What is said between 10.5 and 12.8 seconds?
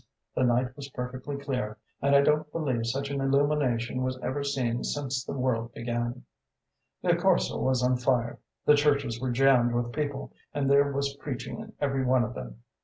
and there was preaching in every one of them.